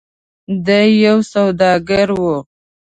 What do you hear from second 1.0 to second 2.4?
یو سوداګر و.